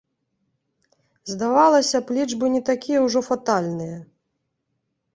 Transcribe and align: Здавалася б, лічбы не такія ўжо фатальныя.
Здавалася 1.33 1.97
б, 2.09 2.17
лічбы 2.19 2.45
не 2.57 2.65
такія 2.73 2.99
ўжо 3.07 3.19
фатальныя. 3.31 3.97